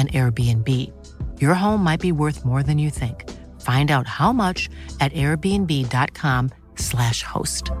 [0.00, 0.90] an Airbnb.
[1.40, 3.28] Your home might be worth more than you think.
[3.60, 4.68] Find out how much
[5.00, 7.72] at airbnb.com/slash host.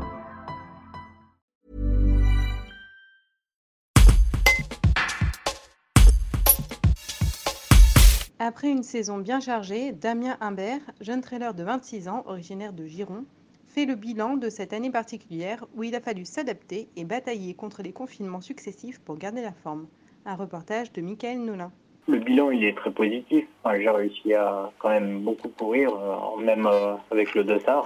[8.42, 13.26] Après une saison bien chargée, Damien Imbert, jeune trailer de 26 ans, originaire de Giron,
[13.66, 17.82] fait le bilan de cette année particulière où il a fallu s'adapter et batailler contre
[17.82, 19.86] les confinements successifs pour garder la forme.
[20.24, 21.70] Un reportage de Michael Noulin.
[22.10, 23.46] Le bilan, il est très positif.
[23.72, 27.84] j'ai réussi à quand même beaucoup courir, euh, même euh, avec le dossard.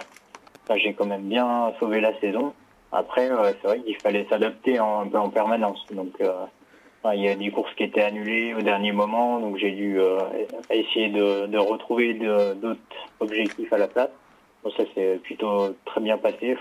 [0.77, 2.55] j'ai quand même bien sauvé la saison.
[2.91, 5.85] Après, euh, c'est vrai qu'il fallait s'adapter un peu en permanence.
[5.93, 10.01] Donc, il y a des courses qui étaient annulées au dernier moment, donc j'ai dû
[10.71, 12.81] essayer de, retrouver d'autres
[13.21, 14.09] objectifs à la place.
[14.75, 16.57] ça s'est plutôt très bien passé.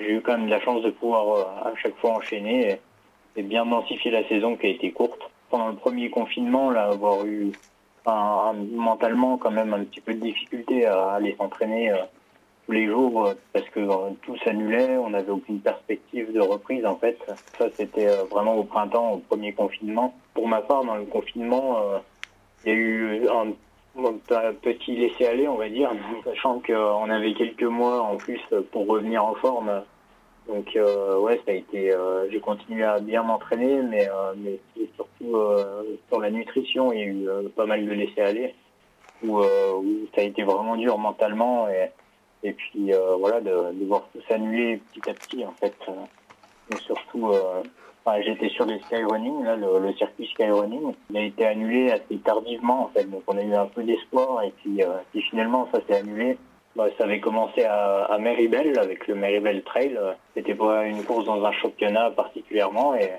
[0.00, 2.78] J'ai eu quand même la chance de pouvoir à chaque fois enchaîner
[3.36, 5.30] et bien densifier la saison qui a été courte.
[5.50, 7.52] Pendant le premier confinement, là, avoir eu
[8.06, 11.96] mentalement quand même un petit peu de difficulté à aller s'entraîner euh,
[12.66, 16.84] tous les jours euh, parce que euh, tout s'annulait, on n'avait aucune perspective de reprise
[16.86, 17.18] en fait.
[17.58, 20.14] Ça c'était vraiment au printemps, au premier confinement.
[20.34, 21.76] Pour ma part, dans le confinement,
[22.64, 23.48] il y a eu un,
[23.98, 25.90] un petit laisser-aller, on va dire,
[26.24, 28.40] sachant qu'on avait quelques mois en plus
[28.72, 29.82] pour revenir en forme
[30.48, 31.94] donc ouais, ça a été.
[32.32, 34.58] J'ai continué à bien m'entraîner, mais mais
[35.20, 35.36] surtout
[36.08, 38.54] sur la nutrition, il y a eu pas mal de laisser aller,
[39.22, 39.42] où,
[40.14, 41.90] ça a été vraiment dur mentalement et
[42.42, 45.76] et puis voilà de, de, voir tout s'annuler petit à petit en fait.
[46.70, 47.32] mais surtout,
[48.24, 52.84] j'étais sur le skyrunning, là, le, le, circuit skyrunning, il a été annulé assez tardivement
[52.84, 54.80] en fait, donc on a eu un peu d'espoir et puis,
[55.10, 56.38] puis finalement ça s'est annulé.
[56.76, 59.98] Bah, ça avait commencé à, à Meribel avec le Meribel Trail.
[60.34, 63.10] C'était pas une course dans un championnat particulièrement et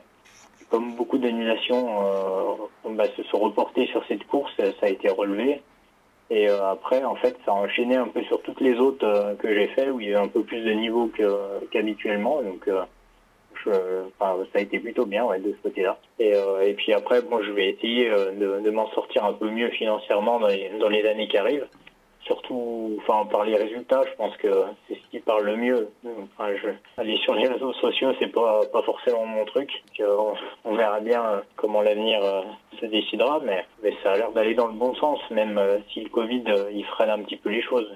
[0.72, 5.62] comme beaucoup d'annulations euh, bah, se sont reportées sur cette course, ça a été relevé.
[6.30, 9.36] Et euh, après, en fait, ça a enchaîné un peu sur toutes les autres euh,
[9.36, 11.12] que j'ai fait où il y avait un peu plus de niveau
[11.72, 12.42] qu'habituellement.
[12.42, 12.70] donc,
[13.64, 13.70] je,
[14.18, 16.00] enfin, ça a été plutôt bien ouais, de ce côté-là.
[16.20, 16.34] Et,
[16.64, 20.40] et puis après, bon, je vais essayer de, de m'en sortir un peu mieux financièrement
[20.40, 21.68] dans les, dans les années qui arrivent
[22.26, 24.48] surtout enfin par les résultats je pense que
[24.88, 25.90] c'est ce qui parle le mieux.
[26.06, 29.84] Enfin, je, aller sur les réseaux sociaux c'est pas pas forcément mon truc.
[30.00, 30.34] On,
[30.64, 32.42] on, verra bien comment l'avenir euh,
[32.80, 36.02] se décidera mais mais ça a l'air d'aller dans le bon sens même euh, si
[36.02, 37.90] le Covid euh, il freine un petit peu les choses